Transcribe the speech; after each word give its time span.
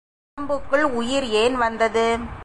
உடம்புக்குள் 0.37 0.85
உயிர் 0.99 1.27
ஏன் 1.33 1.55
வந்தது? 1.55 2.05